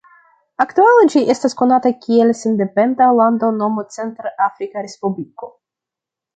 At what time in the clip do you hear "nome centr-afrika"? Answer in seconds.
3.61-4.87